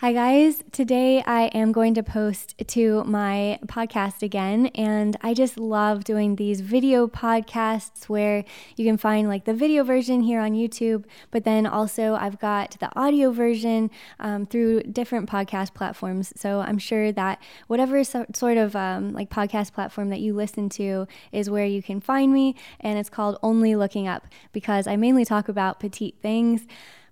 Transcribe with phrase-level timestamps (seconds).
[0.00, 0.62] Hi, guys.
[0.70, 4.66] Today I am going to post to my podcast again.
[4.66, 8.44] And I just love doing these video podcasts where
[8.76, 12.76] you can find like the video version here on YouTube, but then also I've got
[12.78, 13.90] the audio version
[14.20, 16.32] um, through different podcast platforms.
[16.36, 20.68] So I'm sure that whatever so, sort of um, like podcast platform that you listen
[20.68, 22.54] to is where you can find me.
[22.78, 26.68] And it's called Only Looking Up because I mainly talk about petite things.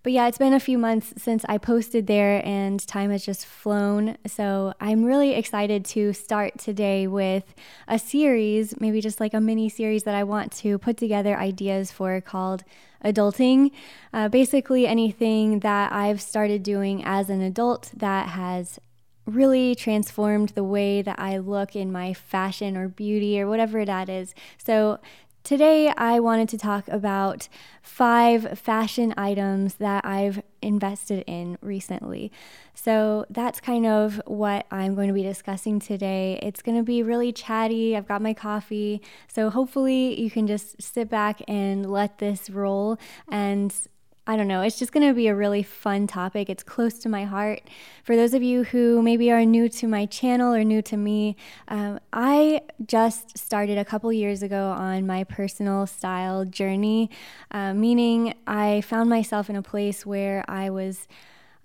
[0.06, 3.44] But yeah, it's been a few months since I posted there and time has just
[3.44, 4.16] flown.
[4.24, 7.56] So I'm really excited to start today with
[7.88, 11.90] a series, maybe just like a mini series that I want to put together ideas
[11.90, 12.62] for called
[13.04, 13.72] Adulting.
[14.12, 18.78] Uh, basically, anything that I've started doing as an adult that has
[19.26, 24.08] really transformed the way that I look in my fashion or beauty or whatever that
[24.08, 24.36] is.
[24.56, 25.00] So,
[25.46, 27.48] Today, I wanted to talk about
[27.80, 32.32] five fashion items that I've invested in recently.
[32.74, 36.40] So, that's kind of what I'm going to be discussing today.
[36.42, 37.96] It's going to be really chatty.
[37.96, 39.00] I've got my coffee.
[39.28, 42.98] So, hopefully, you can just sit back and let this roll
[43.28, 43.72] and
[44.28, 46.50] I don't know, it's just going to be a really fun topic.
[46.50, 47.62] It's close to my heart.
[48.02, 51.36] For those of you who maybe are new to my channel or new to me,
[51.68, 57.08] um, I just started a couple years ago on my personal style journey,
[57.52, 61.06] uh, meaning I found myself in a place where I was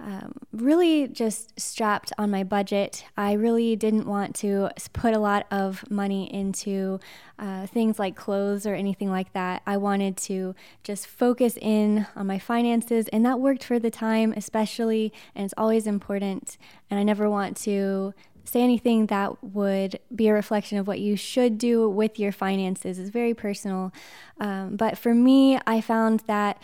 [0.02, 3.06] um, really just strapped on my budget.
[3.16, 7.00] I really didn't want to put a lot of money into
[7.38, 9.62] uh, things like clothes or anything like that.
[9.68, 14.34] I wanted to just focus in on my finances, and that worked for the time,
[14.36, 16.58] especially, and it's always important.
[16.90, 21.16] And I never want to say anything that would be a reflection of what you
[21.16, 22.98] should do with your finances.
[22.98, 23.94] It's very personal.
[24.40, 26.62] Um, but for me, I found that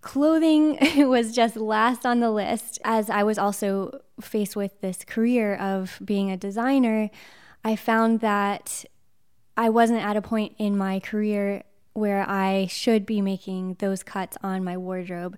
[0.00, 5.56] Clothing was just last on the list as I was also faced with this career
[5.56, 7.10] of being a designer.
[7.64, 8.84] I found that
[9.56, 11.64] I wasn't at a point in my career
[11.94, 15.36] where I should be making those cuts on my wardrobe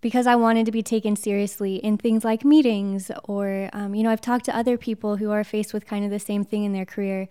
[0.00, 4.10] because I wanted to be taken seriously in things like meetings or, um, you know,
[4.10, 6.72] I've talked to other people who are faced with kind of the same thing in
[6.72, 7.28] their career.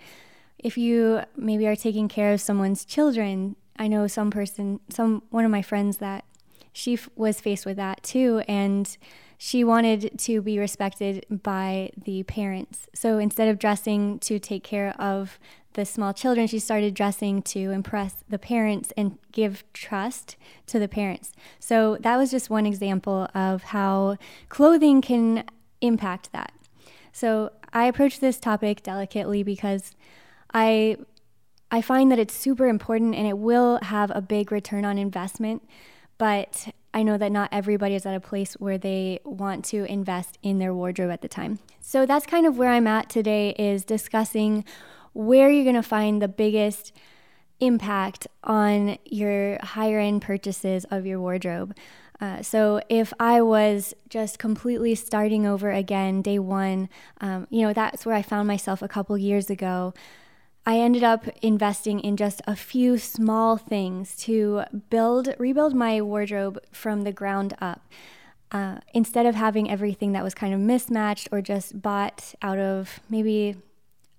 [0.59, 5.43] If you maybe are taking care of someone's children, I know some person, some one
[5.43, 6.23] of my friends that
[6.71, 8.43] she f- was faced with that too.
[8.47, 8.97] And
[9.37, 12.87] she wanted to be respected by the parents.
[12.93, 15.39] So instead of dressing to take care of
[15.73, 20.35] the small children, she started dressing to impress the parents and give trust
[20.67, 21.31] to the parents.
[21.59, 24.17] So that was just one example of how
[24.49, 25.45] clothing can
[25.81, 26.53] impact that.
[27.11, 29.95] So I approach this topic delicately because
[30.53, 30.97] I
[31.73, 35.63] I find that it's super important and it will have a big return on investment
[36.21, 40.37] but I know that not everybody is at a place where they want to invest
[40.43, 41.57] in their wardrobe at the time.
[41.79, 44.63] So that's kind of where I'm at today is discussing
[45.13, 46.93] where you're going to find the biggest
[47.59, 51.75] impact on your higher end purchases of your wardrobe.
[52.19, 56.87] Uh, so if I was just completely starting over again day one,
[57.19, 59.91] um, you know, that's where I found myself a couple years ago.
[60.65, 66.59] I ended up investing in just a few small things to build, rebuild my wardrobe
[66.71, 67.81] from the ground up.
[68.51, 72.99] Uh, instead of having everything that was kind of mismatched or just bought out of
[73.09, 73.55] maybe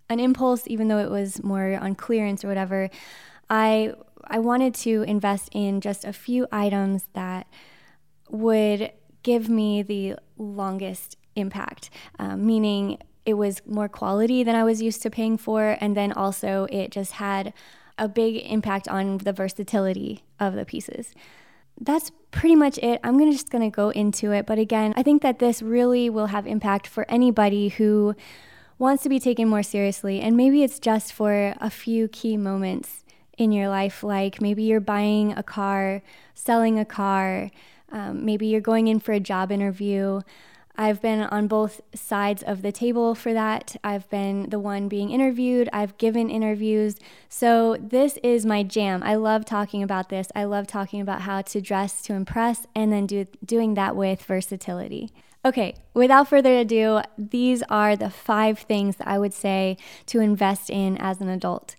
[0.08, 2.90] an impulse, even though it was more on clearance or whatever,
[3.48, 3.92] I
[4.24, 7.46] I wanted to invest in just a few items that
[8.30, 8.92] would
[9.22, 15.02] give me the longest impact, um, meaning it was more quality than I was used
[15.02, 15.76] to paying for.
[15.80, 17.52] And then also, it just had
[17.98, 21.14] a big impact on the versatility of the pieces.
[21.80, 23.00] That's pretty much it.
[23.04, 24.46] I'm gonna just gonna go into it.
[24.46, 28.14] But again, I think that this really will have impact for anybody who
[28.78, 30.20] wants to be taken more seriously.
[30.20, 33.04] And maybe it's just for a few key moments
[33.38, 36.02] in your life, like maybe you're buying a car,
[36.34, 37.50] selling a car,
[37.90, 40.20] um, maybe you're going in for a job interview.
[40.76, 43.76] I've been on both sides of the table for that.
[43.84, 46.96] I've been the one being interviewed, I've given interviews.
[47.28, 49.02] So, this is my jam.
[49.02, 50.28] I love talking about this.
[50.34, 54.22] I love talking about how to dress to impress and then do, doing that with
[54.22, 55.10] versatility.
[55.44, 59.76] Okay, without further ado, these are the five things that I would say
[60.06, 61.74] to invest in as an adult.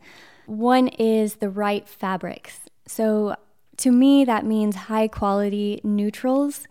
[0.46, 2.60] One is the right fabrics.
[2.86, 3.36] So,
[3.78, 6.68] to me, that means high quality neutrals.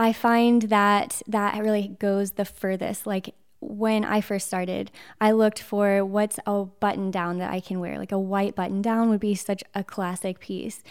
[0.00, 3.06] I find that that really goes the furthest.
[3.06, 4.90] Like when I first started,
[5.20, 7.98] I looked for what's a button down that I can wear.
[7.98, 10.82] Like a white button down would be such a classic piece.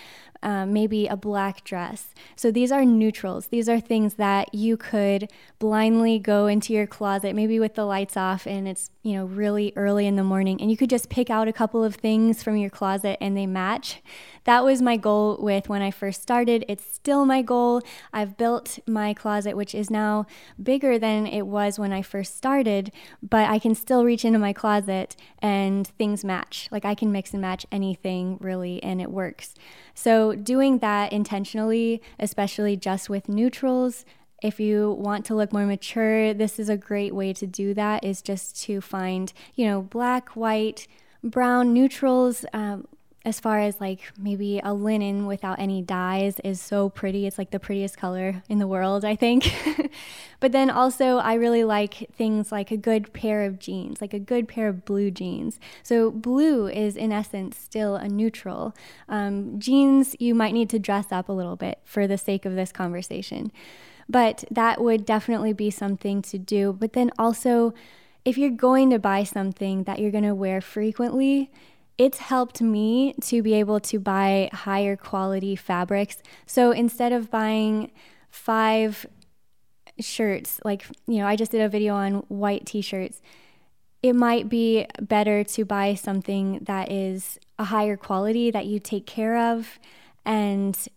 [0.42, 2.14] um, maybe a black dress.
[2.36, 3.48] So these are neutrals.
[3.48, 5.30] These are things that you could
[5.60, 9.74] blindly go into your closet, maybe with the lights off, and it's you know really
[9.76, 12.56] early in the morning, and you could just pick out a couple of things from
[12.56, 14.02] your closet and they match.
[14.46, 16.64] That was my goal with when I first started.
[16.68, 17.82] It's still my goal.
[18.14, 20.26] I've built my closet, which is now
[20.62, 22.36] bigger than it was when I first
[23.22, 26.68] but I can still reach into my closet and things match.
[26.72, 29.56] Like I can mix and match anything really, and it works.
[29.94, 34.06] So, doing that intentionally, especially just with neutrals,
[34.42, 38.04] if you want to look more mature, this is a great way to do that
[38.04, 40.88] is just to find, you know, black, white,
[41.24, 42.46] brown neutrals.
[42.54, 42.88] Um,
[43.26, 47.28] as far as like maybe a linen without any dyes is so pretty.
[47.28, 49.54] It's like the prettiest color in the world, I think.
[50.40, 54.20] but then also, I really like things like a good pair of jeans, like a
[54.20, 55.60] good pair of blue jeans.
[55.84, 58.74] So, blue is in essence still a neutral.
[59.10, 62.56] Um, jeans, you might need to dress up a little bit for the sake of
[62.56, 63.52] this conversation.
[64.08, 66.72] But that would definitely be something to do.
[66.72, 67.74] But then also,
[68.24, 71.52] if you're going to buy something that you're going to wear frequently,
[72.00, 76.24] it's helped me to be able to buy higher quality fabrics.
[76.46, 77.92] So instead of buying
[78.32, 79.06] five
[80.00, 83.22] shirts, like, you know, I just did a video on white t shirts,
[84.02, 89.06] it might be better to buy something that is a higher quality that you take
[89.06, 89.78] care of
[90.26, 90.88] and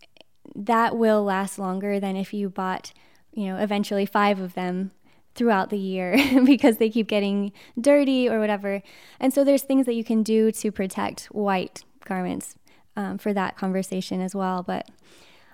[0.55, 2.93] that will last longer than if you bought,
[3.33, 4.91] you know, eventually five of them
[5.35, 8.81] throughout the year because they keep getting dirty or whatever.
[9.19, 12.55] And so there's things that you can do to protect white garments
[12.95, 14.63] um, for that conversation as well.
[14.63, 14.89] But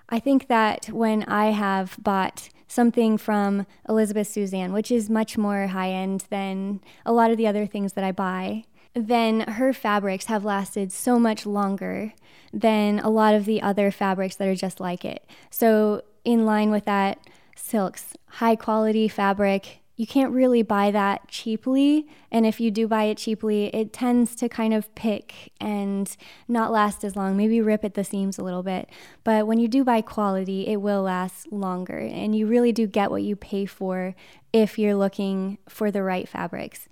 [0.09, 5.67] I think that when I have bought something from Elizabeth Suzann, which is much more
[5.67, 10.25] high end than a lot of the other things that I buy, then her fabrics
[10.25, 12.13] have lasted so much longer
[12.51, 15.25] than a lot of the other fabrics that are just like it.
[15.49, 17.19] So, in line with that,
[17.59, 19.79] silks, high quality fabric.
[19.95, 22.07] You can't really buy that cheaply.
[22.31, 26.15] And if you do buy it cheaply, it tends to kind of pick and
[26.47, 28.89] not last as long, maybe rip at the seams a little bit.
[29.25, 31.97] But when you do buy quality, it will last longer.
[31.97, 34.15] And you really do get what you pay for
[34.53, 36.87] if you're looking for the right fabrics.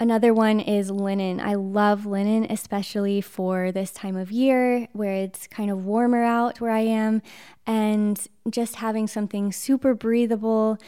[0.00, 1.40] Another one is linen.
[1.40, 6.58] I love linen, especially for this time of year where it's kind of warmer out
[6.58, 7.20] where I am,
[7.66, 8.18] and
[8.48, 10.78] just having something super breathable.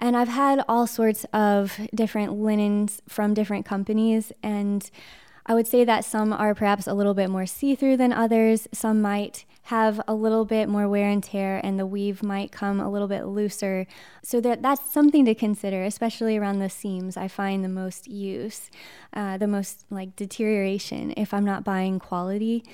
[0.00, 4.90] And I've had all sorts of different linens from different companies, and
[5.46, 8.66] I would say that some are perhaps a little bit more see through than others.
[8.72, 12.80] Some might have a little bit more wear and tear and the weave might come
[12.80, 13.86] a little bit looser.
[14.22, 17.16] So that that's something to consider, especially around the seams.
[17.16, 18.70] I find the most use,
[19.12, 22.64] uh, the most like deterioration if I'm not buying quality.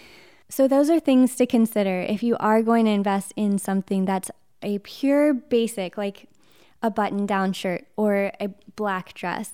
[0.49, 4.31] So those are things to consider if you are going to invest in something that's
[4.63, 6.29] a pure basic like
[6.83, 9.53] a button down shirt or a black dress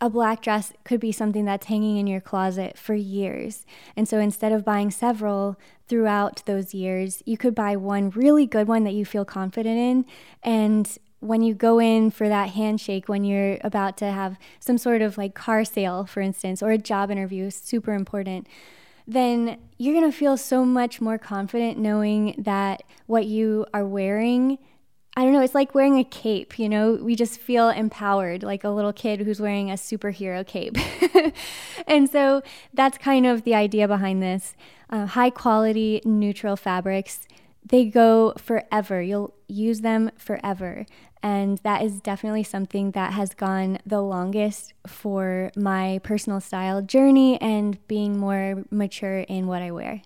[0.00, 3.66] a black dress could be something that's hanging in your closet for years.
[3.96, 5.58] And so instead of buying several
[5.88, 10.06] throughout those years, you could buy one really good one that you feel confident in.
[10.42, 15.02] And when you go in for that handshake, when you're about to have some sort
[15.02, 18.46] of like car sale, for instance, or a job interview, super important,
[19.06, 24.56] then you're gonna feel so much more confident knowing that what you are wearing
[25.16, 26.94] I don't know, it's like wearing a cape, you know?
[26.94, 30.76] We just feel empowered, like a little kid who's wearing a superhero cape.
[31.86, 32.42] and so
[32.72, 34.54] that's kind of the idea behind this.
[34.88, 37.26] Uh, high quality, neutral fabrics,
[37.64, 39.02] they go forever.
[39.02, 40.86] You'll use them forever.
[41.22, 47.40] And that is definitely something that has gone the longest for my personal style journey
[47.40, 50.02] and being more mature in what I wear.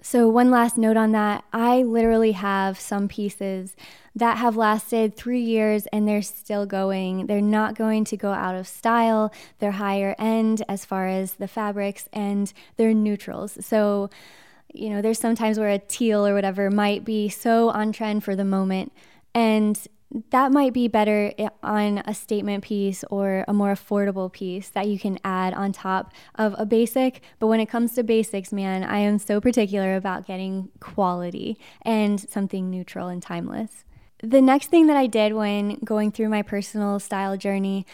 [0.00, 3.74] So, one last note on that I literally have some pieces
[4.14, 7.26] that have lasted three years and they're still going.
[7.26, 9.32] They're not going to go out of style.
[9.58, 13.64] They're higher end as far as the fabrics and they're neutrals.
[13.64, 14.10] So,
[14.72, 18.36] you know, there's sometimes where a teal or whatever might be so on trend for
[18.36, 18.92] the moment.
[19.34, 19.80] And
[20.30, 24.98] that might be better on a statement piece or a more affordable piece that you
[24.98, 27.20] can add on top of a basic.
[27.38, 32.18] But when it comes to basics, man, I am so particular about getting quality and
[32.18, 33.84] something neutral and timeless.
[34.22, 37.86] The next thing that I did when going through my personal style journey,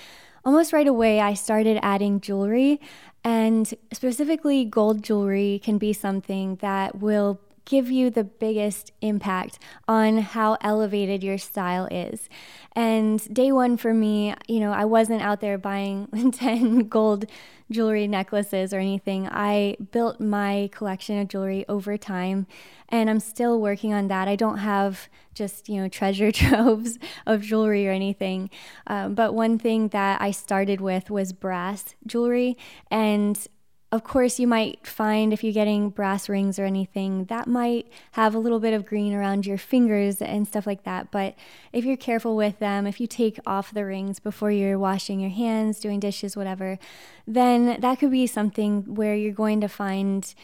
[0.45, 2.81] almost right away, I started adding jewelry.
[3.25, 10.19] And specifically, gold jewelry can be something that will give you the biggest impact on
[10.19, 12.29] how elevated your style is.
[12.77, 17.27] And day one for me, you know, I wasn't out there buying 10 gold
[17.71, 19.29] jewelry necklaces or anything.
[19.29, 22.47] I built my collection of jewelry over time
[22.89, 24.29] and I'm still working on that.
[24.29, 28.51] I don't have just, you know, treasure troves of jewelry or anything.
[28.87, 32.57] Um, but one thing that I started with was brass jewelry
[32.91, 33.47] and
[33.95, 38.35] of course, you might find if you're getting brass rings or anything, that might have
[38.35, 41.13] a little bit of green around your fingers and stuff like that.
[41.13, 41.37] But
[41.73, 45.31] if you're careful with them, if you take off the rings before you're washing your
[45.31, 46.77] hands, doing dishes, whatever,
[47.25, 50.35] then that could be something where you're going to find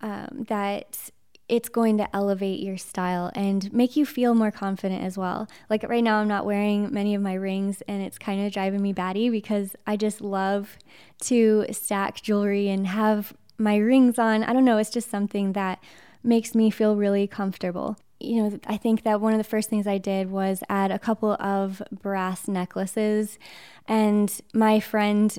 [0.00, 1.10] um, that
[1.52, 5.46] it's going to elevate your style and make you feel more confident as well.
[5.68, 8.80] Like right now, I'm not wearing many of my rings, and it's kind of driving
[8.80, 10.78] me batty because I just love
[11.24, 14.42] to stack jewelry and have my rings on.
[14.42, 15.84] I don't know, it's just something that
[16.24, 17.98] makes me feel really comfortable.
[18.18, 20.98] You know, I think that one of the first things I did was add a
[20.98, 23.38] couple of brass necklaces.
[23.86, 25.38] And my friend,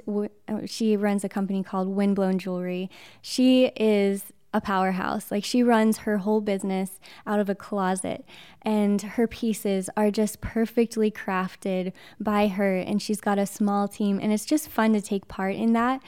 [0.65, 2.91] she runs a company called Windblown Jewelry.
[3.21, 5.31] She is a powerhouse.
[5.31, 8.25] Like she runs her whole business out of a closet,
[8.61, 12.77] and her pieces are just perfectly crafted by her.
[12.77, 16.01] And she's got a small team, and it's just fun to take part in that.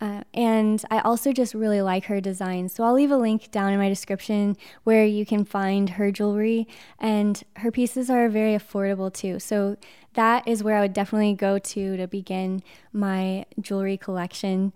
[0.00, 2.68] Uh, and I also just really like her design.
[2.68, 6.68] So I'll leave a link down in my description where you can find her jewelry.
[7.00, 9.40] And her pieces are very affordable too.
[9.40, 9.76] So
[10.14, 12.62] that is where I would definitely go to to begin
[12.92, 14.72] my jewelry collection.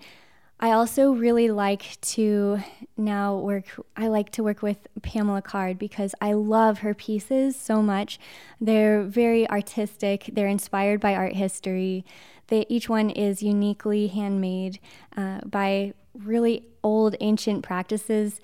[0.63, 2.61] I also really like to
[2.97, 3.65] now work,
[3.97, 8.21] I like to work with Pamela Card because I love her pieces so much.
[8.61, 12.05] They're very artistic, they're inspired by art history.
[12.47, 14.79] They, each one is uniquely handmade
[15.17, 18.41] uh, by really old, ancient practices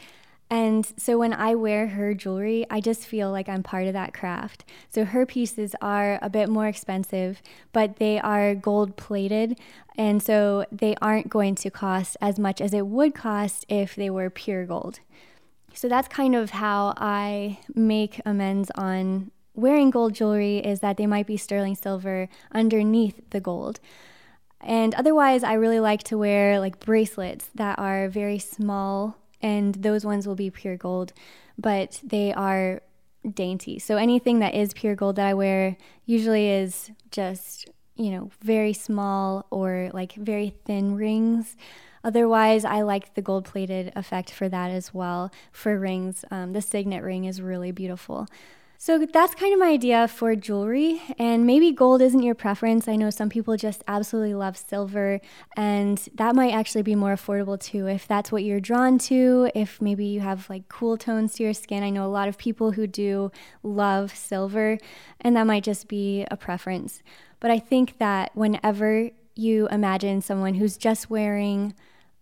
[0.51, 4.15] and so when I wear her jewelry, I just feel like I'm part of that
[4.15, 4.65] craft.
[4.89, 9.59] So her pieces are a bit more expensive, but they are gold plated.
[9.97, 14.09] And so they aren't going to cost as much as it would cost if they
[14.09, 15.01] were pure gold.
[15.75, 21.07] So that's kind of how I make amends on wearing gold jewelry is that they
[21.07, 23.81] might be sterling silver underneath the gold.
[24.63, 30.05] And otherwise, I really like to wear like bracelets that are very small and those
[30.05, 31.13] ones will be pure gold,
[31.57, 32.83] but they are
[33.35, 33.79] dainty.
[33.79, 35.77] So anything that is pure gold that I wear
[36.07, 41.57] usually is just, you know, very small or like very thin rings.
[42.05, 45.33] Otherwise, I like the gold plated effect for that as well.
[45.53, 48.29] For rings, um, the signet ring is really beautiful.
[48.81, 51.03] So that's kind of my idea for jewelry.
[51.19, 52.87] And maybe gold isn't your preference.
[52.87, 55.21] I know some people just absolutely love silver,
[55.57, 59.51] and that might actually be more affordable too if that's what you're drawn to.
[59.53, 61.83] If maybe you have like cool tones to your skin.
[61.83, 63.33] I know a lot of people who do
[63.65, 64.79] love silver,
[65.21, 67.03] and that might just be a preference.
[67.41, 71.75] But I think that whenever you imagine someone who's just wearing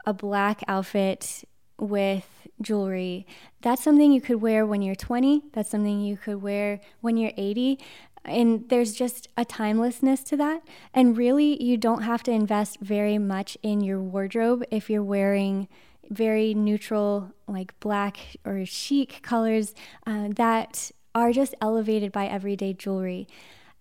[0.07, 1.45] a black outfit
[1.79, 3.27] with jewelry.
[3.63, 5.43] That's something you could wear when you're 20.
[5.53, 7.79] That's something you could wear when you're 80.
[8.25, 10.63] And there's just a timelessness to that.
[10.93, 15.69] And really, you don't have to invest very much in your wardrobe if you're wearing
[16.11, 19.75] very neutral, like black or chic colors
[20.07, 23.27] uh, that are just elevated by everyday jewelry.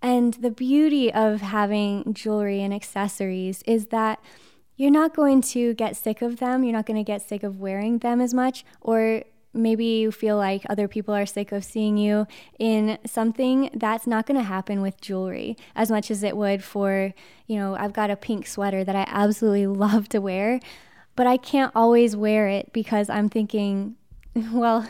[0.01, 4.19] And the beauty of having jewelry and accessories is that
[4.75, 6.63] you're not going to get sick of them.
[6.63, 10.35] You're not going to get sick of wearing them as much, or maybe you feel
[10.37, 12.27] like other people are sick of seeing you
[12.59, 17.13] in something that's not going to happen with jewelry as much as it would for,
[17.47, 20.59] you know, I've got a pink sweater that I absolutely love to wear,
[21.15, 23.95] but I can't always wear it because I'm thinking,
[24.51, 24.89] well,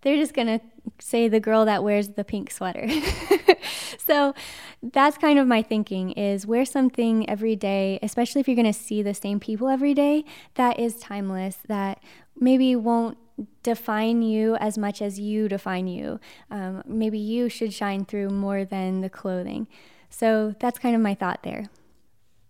[0.00, 0.60] they're just going to
[0.98, 2.88] say the girl that wears the pink sweater.
[3.98, 4.34] so
[4.82, 8.72] that's kind of my thinking is wear something every day, especially if you're going to
[8.72, 10.24] see the same people every day
[10.54, 12.02] that is timeless, that
[12.38, 13.18] maybe won't
[13.62, 16.20] define you as much as you define you.
[16.50, 19.68] Um, maybe you should shine through more than the clothing.
[20.10, 21.66] So that's kind of my thought there.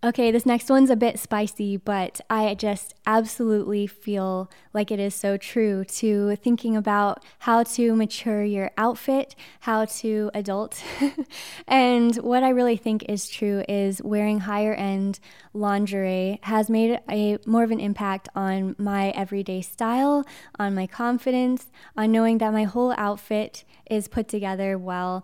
[0.05, 5.15] Okay, this next one's a bit spicy, but I just absolutely feel like it is
[5.15, 10.83] so true to thinking about how to mature your outfit, how to adult.
[11.69, 15.21] and what I really think is true is wearing higher end
[15.53, 20.25] lingerie has made a more of an impact on my everyday style,
[20.59, 25.23] on my confidence, on knowing that my whole outfit is put together well.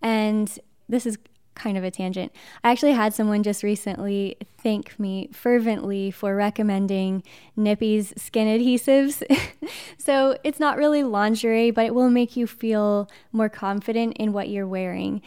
[0.00, 0.56] And
[0.88, 1.18] this is
[1.54, 2.32] kind of a tangent.
[2.64, 7.22] I actually had someone just recently thank me fervently for recommending
[7.56, 9.22] Nippies skin adhesives.
[9.98, 14.48] so it's not really lingerie, but it will make you feel more confident in what
[14.48, 15.22] you're wearing.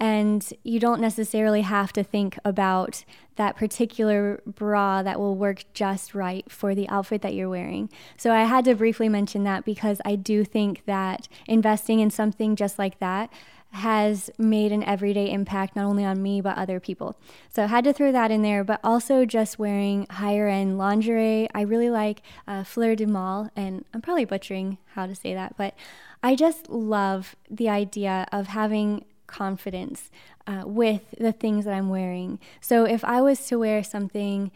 [0.00, 3.04] And you don't necessarily have to think about
[3.34, 7.90] that particular bra that will work just right for the outfit that you're wearing.
[8.16, 12.54] So I had to briefly mention that because I do think that investing in something
[12.54, 13.32] just like that
[13.70, 17.16] has made an everyday impact not only on me but other people.
[17.54, 21.48] So I had to throw that in there, but also just wearing higher end lingerie.
[21.54, 25.56] I really like uh, Fleur du Mal, and I'm probably butchering how to say that,
[25.56, 25.74] but
[26.22, 30.10] I just love the idea of having confidence
[30.46, 32.40] uh, with the things that I'm wearing.
[32.60, 34.50] So if I was to wear something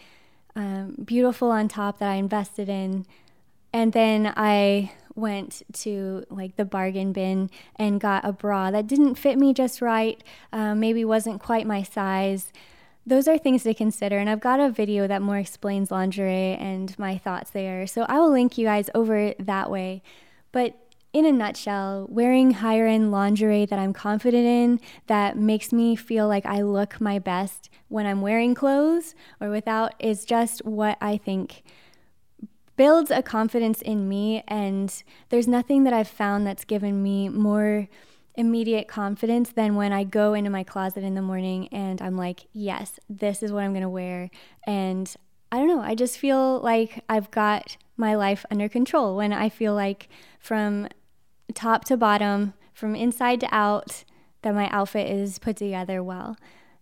[0.57, 3.07] um, beautiful on top that I invested in,
[3.73, 9.16] and then I went to like the bargain bin and got a bra that didn't
[9.16, 12.52] fit me just right, uh, maybe wasn't quite my size.
[13.04, 16.97] Those are things to consider, and I've got a video that more explains lingerie and
[16.99, 17.87] my thoughts there.
[17.87, 20.02] So I will link you guys over that way.
[20.52, 20.76] But
[21.12, 26.26] in a nutshell, wearing higher end lingerie that I'm confident in, that makes me feel
[26.26, 31.19] like I look my best when I'm wearing clothes or without, is just what I
[31.19, 31.64] think
[32.76, 34.43] builds a confidence in me.
[34.49, 37.88] And there's nothing that I've found that's given me more
[38.35, 42.47] immediate confidence than when I go into my closet in the morning and I'm like,
[42.52, 44.31] yes, this is what I'm going to wear.
[44.67, 45.14] And
[45.50, 49.50] I don't know, I just feel like I've got my life under control when I
[49.50, 50.09] feel like
[50.41, 50.88] from
[51.55, 54.05] top to bottom, from inside to out,
[54.41, 56.37] that my outfit is put together well.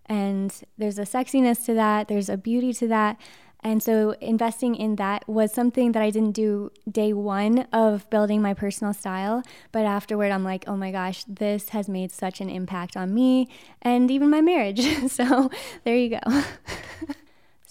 [0.07, 3.21] And there's a sexiness to that, there's a beauty to that.
[3.63, 8.41] And so investing in that was something that I didn't do day one of building
[8.41, 9.43] my personal style.
[9.71, 13.49] But afterward, I'm like, oh my gosh, this has made such an impact on me
[13.83, 14.81] and even my marriage.
[15.11, 15.51] so
[15.85, 16.43] there you go.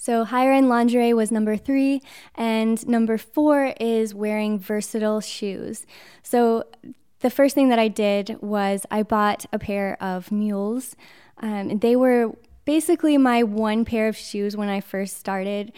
[0.01, 2.01] So, higher end lingerie was number three,
[2.34, 5.86] and number four is wearing versatile shoes.
[6.24, 6.63] So,
[7.19, 10.96] the first thing that I did was I bought a pair of mules.
[11.41, 12.34] Um, they were
[12.70, 15.74] basically my one pair of shoes when I first started.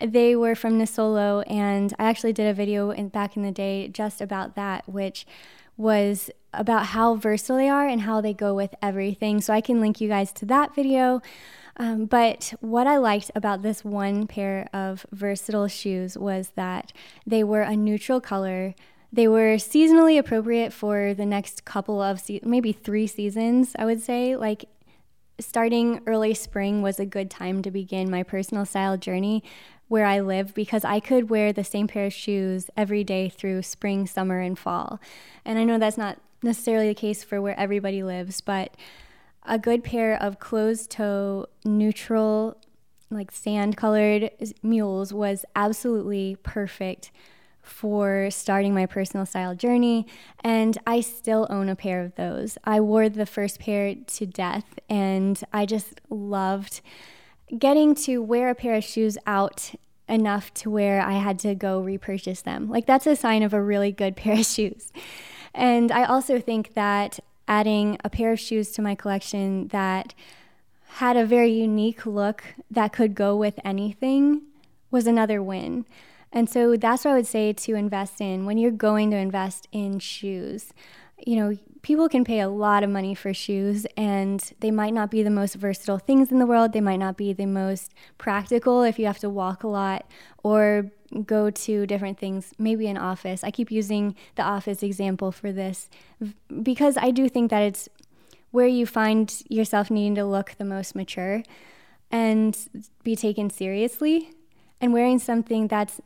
[0.00, 3.86] They were from Nisolo, and I actually did a video in, back in the day
[3.86, 5.24] just about that, which
[5.76, 9.40] was about how versatile they are and how they go with everything.
[9.40, 11.22] So I can link you guys to that video.
[11.76, 16.92] Um, but what I liked about this one pair of versatile shoes was that
[17.24, 18.74] they were a neutral color.
[19.12, 24.00] They were seasonally appropriate for the next couple of se- maybe three seasons, I would
[24.00, 24.34] say.
[24.34, 24.64] Like
[25.40, 29.42] starting early spring was a good time to begin my personal style journey
[29.88, 33.62] where I live because I could wear the same pair of shoes every day through
[33.62, 35.00] spring, summer, and fall.
[35.44, 38.74] And I know that's not necessarily the case for where everybody lives, but
[39.44, 42.56] a good pair of closed toe, neutral,
[43.10, 44.30] like sand colored
[44.62, 47.10] mules was absolutely perfect
[47.62, 50.06] for starting my personal style journey.
[50.42, 52.58] And I still own a pair of those.
[52.64, 56.80] I wore the first pair to death, and I just loved
[57.56, 59.74] getting to wear a pair of shoes out
[60.08, 62.68] enough to where I had to go repurchase them.
[62.68, 64.92] Like, that's a sign of a really good pair of shoes.
[65.54, 70.14] And I also think that adding a pair of shoes to my collection that
[70.94, 74.42] had a very unique look that could go with anything
[74.90, 75.86] was another win.
[76.32, 79.68] And so that's what I would say to invest in when you're going to invest
[79.70, 80.72] in shoes.
[81.24, 85.10] You know, people can pay a lot of money for shoes and they might not
[85.10, 86.72] be the most versatile things in the world.
[86.72, 90.06] They might not be the most practical if you have to walk a lot
[90.42, 90.90] or
[91.26, 93.44] go to different things, maybe an office.
[93.44, 95.90] I keep using the office example for this
[96.62, 97.88] because I do think that it's
[98.50, 101.42] where you find yourself needing to look the most mature
[102.10, 102.56] and
[103.02, 104.30] be taken seriously.
[104.80, 106.00] And wearing something that's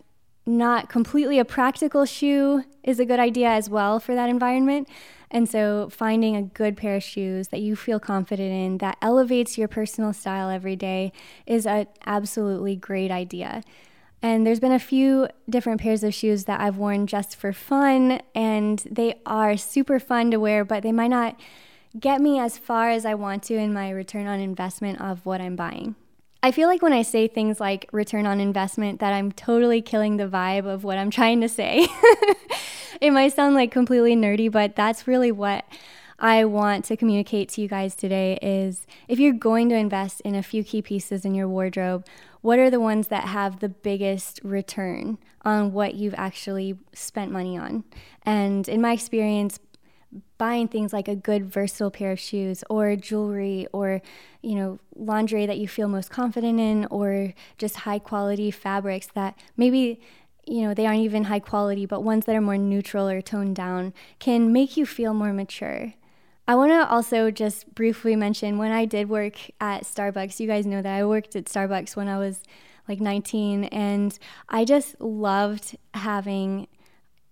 [0.47, 4.89] not completely a practical shoe is a good idea as well for that environment.
[5.29, 9.59] And so, finding a good pair of shoes that you feel confident in that elevates
[9.59, 11.13] your personal style every day
[11.47, 13.63] is an absolutely great idea.
[14.23, 18.21] And there's been a few different pairs of shoes that I've worn just for fun,
[18.35, 21.39] and they are super fun to wear, but they might not
[21.99, 25.41] get me as far as I want to in my return on investment of what
[25.41, 25.97] I'm buying.
[26.43, 30.17] I feel like when I say things like return on investment, that I'm totally killing
[30.17, 31.89] the vibe of what I'm trying to say.
[33.01, 35.65] it might sound like completely nerdy, but that's really what
[36.19, 40.35] I want to communicate to you guys today is if you're going to invest in
[40.35, 42.07] a few key pieces in your wardrobe,
[42.41, 47.59] what are the ones that have the biggest return on what you've actually spent money
[47.59, 47.85] on?
[48.25, 49.59] And in my experience,
[50.39, 54.03] buying things like a good versatile pair of shoes or jewelry or
[54.43, 59.39] you know lingerie that you feel most confident in or just high quality fabrics that
[59.57, 60.01] maybe
[60.47, 63.57] you know they aren't even high quality but ones that are more neutral or toned
[63.57, 65.95] down can make you feel more mature.
[66.49, 70.65] I want to also just briefly mention when I did work at Starbucks, you guys
[70.65, 72.41] know that I worked at Starbucks when I was
[72.89, 74.17] like 19 and
[74.49, 76.69] I just loved having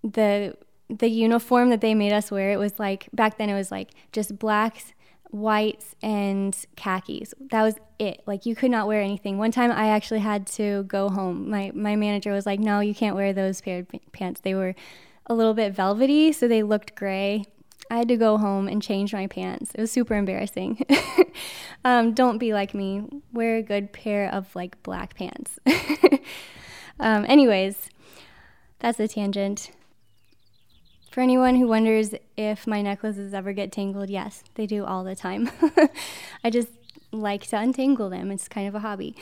[0.02, 0.56] the
[0.98, 2.50] the uniform that they made us wear.
[2.50, 4.92] It was like back then it was like just blacks,
[5.30, 7.34] whites and khakis.
[7.50, 8.22] That was it.
[8.26, 9.38] Like you could not wear anything.
[9.38, 11.50] One time I actually had to go home.
[11.50, 14.40] My my manager was like, "No, you can't wear those pair of pants.
[14.40, 14.74] They were
[15.26, 17.44] a little bit velvety, so they looked gray."
[17.90, 19.72] I had to go home and change my pants.
[19.74, 20.86] It was super embarrassing.
[21.84, 23.02] um, don't be like me.
[23.32, 25.58] Wear a good pair of like black pants.
[26.98, 27.90] um, anyways,
[28.78, 29.70] that's a tangent.
[31.14, 35.14] For anyone who wonders if my necklaces ever get tangled, yes, they do all the
[35.14, 35.48] time.
[36.42, 36.70] I just
[37.12, 38.32] like to untangle them.
[38.32, 39.14] It's kind of a hobby.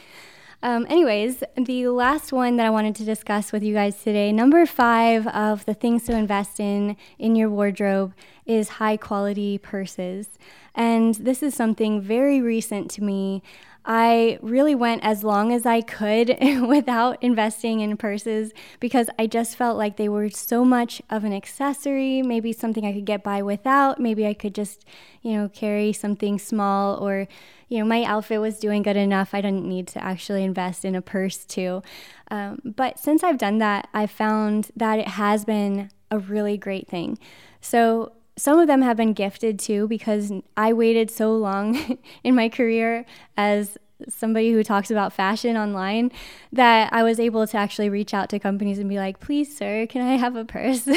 [0.62, 4.64] Um, anyways, the last one that I wanted to discuss with you guys today, number
[4.64, 8.14] five of the things to invest in in your wardrobe
[8.46, 10.31] is high quality purses.
[10.74, 13.42] And this is something very recent to me.
[13.84, 19.56] I really went as long as I could without investing in purses because I just
[19.56, 23.42] felt like they were so much of an accessory, maybe something I could get by
[23.42, 23.98] without.
[23.98, 24.84] Maybe I could just,
[25.22, 27.26] you know, carry something small or,
[27.68, 29.34] you know, my outfit was doing good enough.
[29.34, 31.82] I didn't need to actually invest in a purse too.
[32.30, 36.86] Um, but since I've done that, I found that it has been a really great
[36.86, 37.18] thing.
[37.60, 38.12] So
[38.42, 43.07] some of them have been gifted too because I waited so long in my career
[43.37, 43.78] as
[44.09, 46.11] somebody who talks about fashion online
[46.50, 49.87] that I was able to actually reach out to companies and be like, please, sir,
[49.87, 50.88] can I have a purse?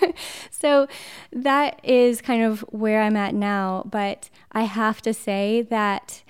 [0.50, 0.88] so
[1.30, 3.82] that is kind of where I'm at now.
[3.84, 6.22] But I have to say that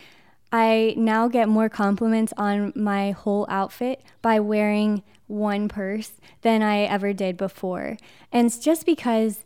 [0.51, 6.81] I now get more compliments on my whole outfit by wearing one purse than I
[6.81, 7.97] ever did before.
[8.33, 9.45] And it's just because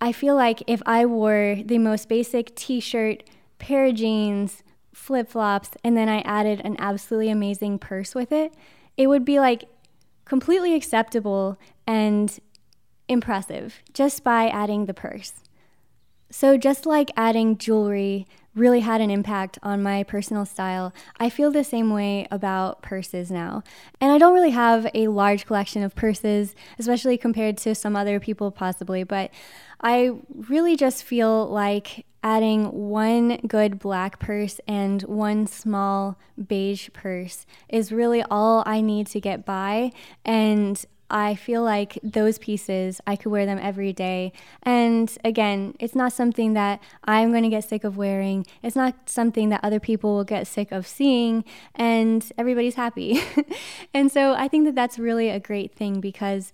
[0.00, 3.22] I feel like if I wore the most basic t shirt,
[3.58, 4.62] pair of jeans,
[4.94, 8.54] flip flops, and then I added an absolutely amazing purse with it,
[8.96, 9.64] it would be like
[10.24, 12.38] completely acceptable and
[13.08, 15.32] impressive just by adding the purse.
[16.30, 18.26] So, just like adding jewelry
[18.60, 20.92] really had an impact on my personal style.
[21.18, 23.64] I feel the same way about purses now.
[24.00, 28.20] And I don't really have a large collection of purses, especially compared to some other
[28.20, 29.30] people, possibly, but
[29.80, 30.12] I
[30.48, 37.90] really just feel like adding one good black purse and one small beige purse is
[37.90, 39.92] really all I need to get by.
[40.24, 44.32] And I feel like those pieces, I could wear them every day.
[44.62, 48.46] And again, it's not something that I'm going to get sick of wearing.
[48.62, 51.44] It's not something that other people will get sick of seeing,
[51.74, 53.20] and everybody's happy.
[53.94, 56.52] and so I think that that's really a great thing because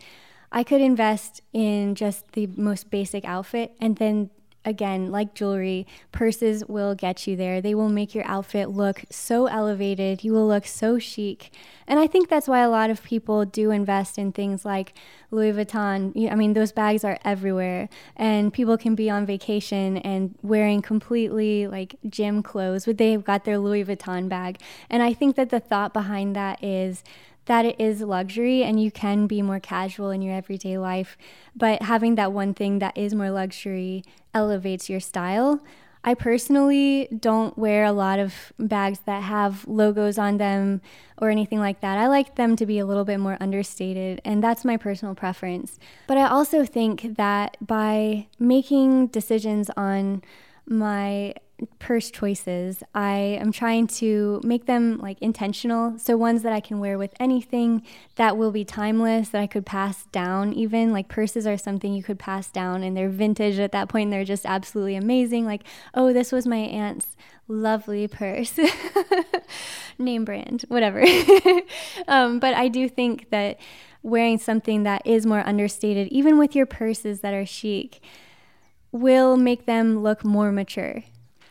[0.53, 4.31] I could invest in just the most basic outfit and then
[4.66, 7.61] again, like jewelry, purses will get you there.
[7.62, 10.24] They will make your outfit look so elevated.
[10.24, 11.55] You will look so chic.
[11.87, 14.92] And I think that's why a lot of people do invest in things like
[15.31, 16.31] Louis Vuitton.
[16.31, 21.68] I mean, those bags are everywhere, and people can be on vacation and wearing completely
[21.68, 24.61] like gym clothes, but they've got their Louis Vuitton bag.
[24.90, 27.05] And I think that the thought behind that is
[27.46, 31.16] that it is luxury and you can be more casual in your everyday life.
[31.54, 34.04] But having that one thing that is more luxury
[34.35, 35.61] elevates your style.
[36.04, 40.80] I personally don't wear a lot of bags that have logos on them
[41.18, 41.98] or anything like that.
[41.98, 45.80] I like them to be a little bit more understated, and that's my personal preference.
[46.06, 50.22] But I also think that by making decisions on
[50.64, 51.35] my
[51.79, 55.99] purse choices, I am trying to make them like intentional.
[55.99, 57.83] So, ones that I can wear with anything
[58.16, 62.03] that will be timeless, that I could pass down, even like purses are something you
[62.03, 64.11] could pass down and they're vintage at that point.
[64.11, 65.47] They're just absolutely amazing.
[65.47, 65.62] Like,
[65.95, 67.16] oh, this was my aunt's
[67.49, 68.59] lovely purse,
[69.99, 71.05] name brand, whatever.
[72.09, 73.59] um, but I do think that
[74.03, 78.01] wearing something that is more understated, even with your purses that are chic,
[78.92, 81.03] will make them look more mature.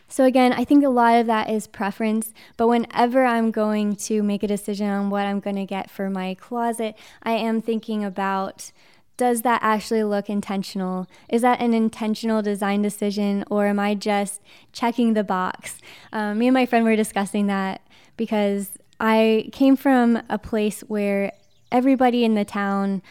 [0.08, 4.22] So, again, I think a lot of that is preference, but whenever I'm going to
[4.22, 8.04] make a decision on what I'm going to get for my closet, I am thinking
[8.04, 8.70] about
[9.16, 11.06] does that actually look intentional?
[11.30, 14.42] Is that an intentional design decision, or am I just
[14.72, 15.78] checking the box?
[16.12, 17.80] Um, me and my friend were discussing that
[18.16, 21.32] because I came from a place where
[21.72, 23.02] everybody in the town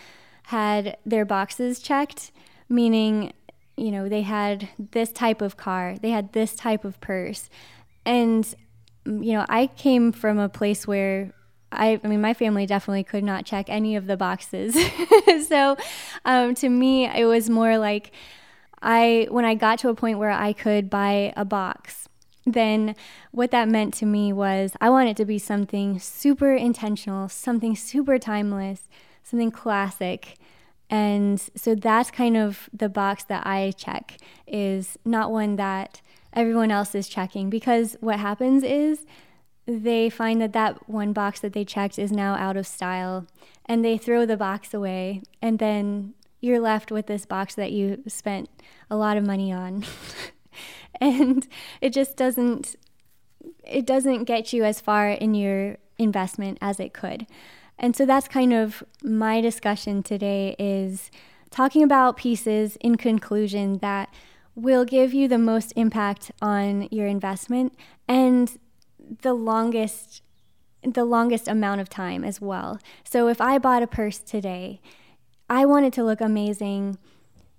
[0.43, 2.31] had their boxes checked,
[2.69, 3.33] meaning
[3.77, 7.49] you know, they had this type of car, they had this type of purse.
[8.05, 8.47] And,
[9.05, 11.33] you know, I came from a place where
[11.71, 14.77] I, I mean, my family definitely could not check any of the boxes.
[15.47, 15.77] so
[16.23, 18.11] um, to me, it was more like
[18.81, 22.07] I, when I got to a point where I could buy a box,
[22.45, 22.95] then
[23.31, 27.75] what that meant to me was I want it to be something super intentional, something
[27.75, 28.87] super timeless,
[29.23, 30.37] something classic.
[30.89, 34.17] And so that's kind of the box that I check
[34.47, 36.01] is not one that
[36.33, 39.05] everyone else is checking because what happens is
[39.65, 43.25] they find that that one box that they checked is now out of style
[43.65, 48.03] and they throw the box away and then you're left with this box that you
[48.05, 48.49] spent
[48.91, 49.83] a lot of money on.
[51.01, 51.47] And
[51.81, 52.75] it just doesn't
[53.63, 57.25] it doesn't get you as far in your investment as it could
[57.77, 61.11] and so that's kind of my discussion today is
[61.49, 64.13] talking about pieces in conclusion that
[64.55, 67.73] will give you the most impact on your investment
[68.07, 68.57] and
[69.21, 70.21] the longest
[70.83, 72.79] the longest amount of time as well.
[73.03, 74.79] So if I bought a purse today,
[75.49, 76.99] I want it to look amazing,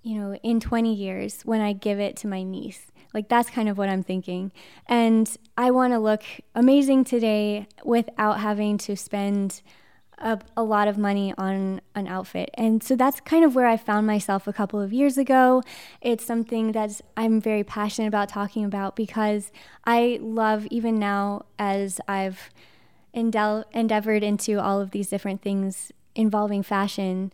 [0.01, 2.87] you know, in 20 years when I give it to my niece.
[3.13, 4.53] Like that's kind of what I'm thinking.
[4.87, 6.23] And I want to look
[6.55, 9.61] amazing today without having to spend
[10.19, 12.49] a, a, lot of money on an outfit.
[12.55, 15.61] And so that's kind of where I found myself a couple of years ago.
[16.01, 19.51] It's something that I'm very passionate about talking about because
[19.85, 22.49] I love, even now, as I've
[23.15, 27.31] endel- endeavored into all of these different things involving fashion,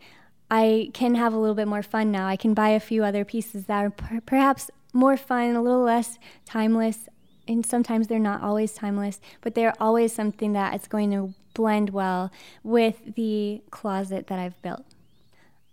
[0.52, 2.28] I can have a little bit more fun now.
[2.28, 5.84] I can buy a few other pieces that are per- perhaps more fun, a little
[5.84, 7.10] less timeless.
[7.48, 11.90] And sometimes they're not always timeless, but they're always something that it's going to blend
[11.90, 12.32] well
[12.64, 14.86] with the closet that I've built.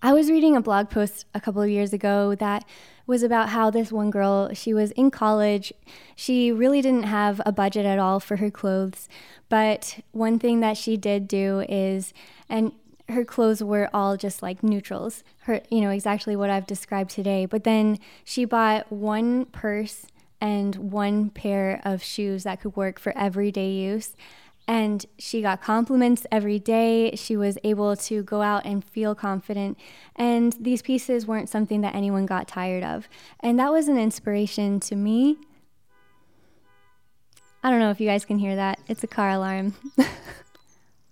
[0.03, 2.65] I was reading a blog post a couple of years ago that
[3.07, 5.73] was about how this one girl, she was in college.
[6.17, 9.09] She really didn't have a budget at all for her clothes.
[9.51, 12.15] But one thing that she did do is,
[12.49, 12.73] and
[13.11, 17.45] her clothes were all just like neutrals, her, you know, exactly what I've described today.
[17.45, 20.07] But then she bought one purse
[20.41, 24.17] and one pair of shoes that could work for everyday use
[24.71, 27.17] and she got compliments every day.
[27.17, 29.77] She was able to go out and feel confident.
[30.15, 33.09] And these pieces weren't something that anyone got tired of.
[33.41, 35.39] And that was an inspiration to me.
[37.65, 38.79] I don't know if you guys can hear that.
[38.87, 39.75] It's a car alarm.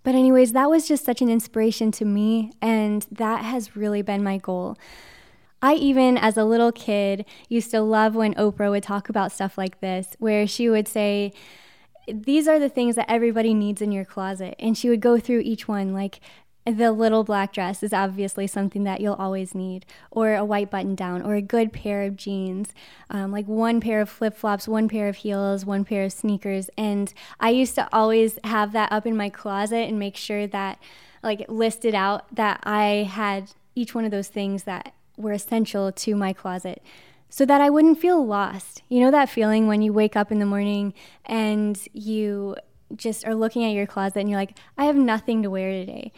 [0.04, 2.52] but, anyways, that was just such an inspiration to me.
[2.62, 4.78] And that has really been my goal.
[5.60, 9.58] I even, as a little kid, used to love when Oprah would talk about stuff
[9.58, 11.32] like this, where she would say,
[12.06, 14.54] these are the things that everybody needs in your closet.
[14.58, 16.20] And she would go through each one, like
[16.64, 20.94] the little black dress is obviously something that you'll always need, or a white button
[20.94, 22.74] down, or a good pair of jeans,
[23.10, 26.68] um, like one pair of flip flops, one pair of heels, one pair of sneakers.
[26.76, 30.78] And I used to always have that up in my closet and make sure that,
[31.22, 36.14] like, listed out that I had each one of those things that were essential to
[36.14, 36.82] my closet
[37.28, 38.82] so that I wouldn't feel lost.
[38.88, 40.94] You know that feeling when you wake up in the morning
[41.26, 42.56] and you
[42.96, 46.12] just are looking at your closet and you're like, I have nothing to wear today.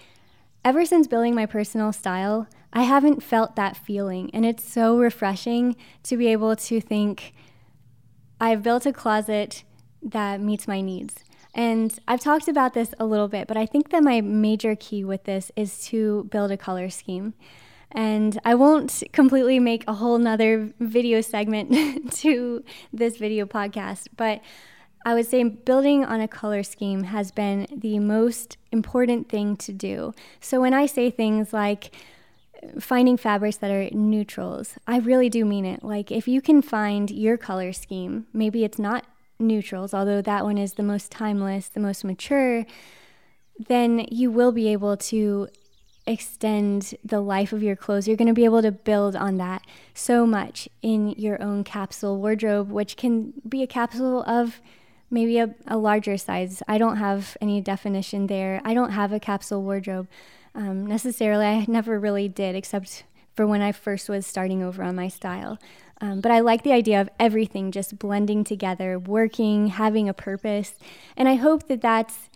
[0.65, 4.31] Ever since building my personal style, I haven't felt that feeling.
[4.33, 7.35] And it's so refreshing to be able to think,
[8.41, 9.65] I've built a closet
[10.03, 11.25] that meets my needs.
[11.55, 15.03] And I've talked about this a little bit, but I think that my major key
[15.05, 17.35] with this is to build a color scheme.
[17.93, 24.41] And I won't completely make a whole nother video segment to this video podcast, but
[25.05, 29.73] I would say building on a color scheme has been the most important thing to
[29.73, 30.13] do.
[30.41, 31.95] So when I say things like
[32.79, 35.83] finding fabrics that are neutrals, I really do mean it.
[35.83, 39.07] Like if you can find your color scheme, maybe it's not
[39.39, 42.67] neutrals, although that one is the most timeless, the most mature,
[43.69, 45.49] then you will be able to
[46.11, 49.63] extend the life of your clothes, you're going to be able to build on that
[49.95, 54.61] so much in your own capsule wardrobe, which can be a capsule of
[55.11, 56.63] maybe a, a larger size.
[56.69, 58.61] I don't have any definition there.
[58.65, 60.09] I don't have a capsule wardrobe
[60.55, 61.47] um, necessarily.
[61.47, 65.59] I never really did, except for when I first was starting over on my style.
[66.01, 70.75] Um, but I like the idea of everything just blending together, working, having a purpose.
[71.17, 72.30] And I hope that that's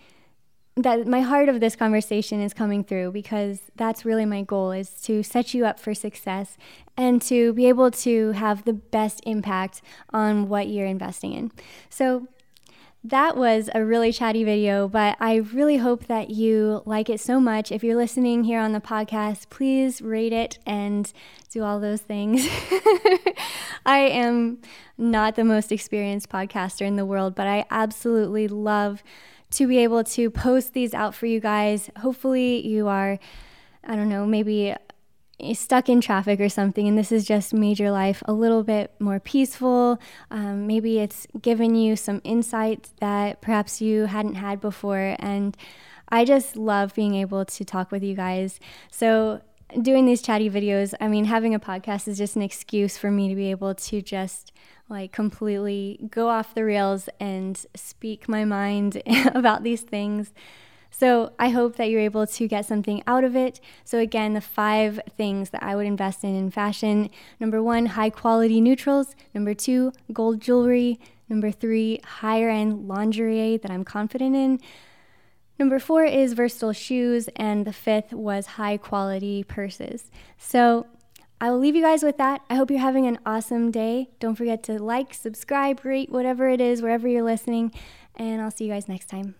[0.77, 4.89] that my heart of this conversation is coming through because that's really my goal is
[5.01, 6.57] to set you up for success
[6.97, 11.51] and to be able to have the best impact on what you're investing in.
[11.89, 12.27] So
[13.05, 17.39] that was a really chatty video, but I really hope that you like it so
[17.39, 17.71] much.
[17.71, 21.13] If you're listening here on the podcast, please rate it and
[21.51, 22.47] do all those things.
[23.85, 24.57] I am
[24.97, 29.03] not the most experienced podcaster in the world, but I absolutely love
[29.51, 31.89] to be able to post these out for you guys.
[31.97, 33.19] Hopefully, you are,
[33.83, 34.75] I don't know, maybe
[35.53, 38.91] stuck in traffic or something and this has just made your life a little bit
[38.99, 39.99] more peaceful.
[40.31, 45.15] Um, maybe it's given you some insight that perhaps you hadn't had before.
[45.19, 45.57] And
[46.09, 48.59] I just love being able to talk with you guys.
[48.91, 49.41] So,
[49.81, 53.29] doing these chatty videos, I mean, having a podcast is just an excuse for me
[53.29, 54.51] to be able to just
[54.89, 59.01] like completely go off the rails and speak my mind
[59.35, 60.33] about these things.
[60.91, 63.59] So I hope that you're able to get something out of it.
[63.83, 68.09] So, again, the five things that I would invest in in fashion number one, high
[68.09, 69.13] quality neutrals.
[69.33, 70.99] Number two, gold jewelry.
[71.27, 74.61] Number three, higher end lingerie that I'm confident in.
[75.57, 77.29] Number four is versatile shoes.
[77.35, 80.11] And the fifth was high quality purses.
[80.37, 80.87] So,
[81.41, 82.41] I will leave you guys with that.
[82.49, 84.09] I hope you're having an awesome day.
[84.19, 87.73] Don't forget to like, subscribe, rate, whatever it is, wherever you're listening.
[88.15, 89.35] And I'll see you guys next time.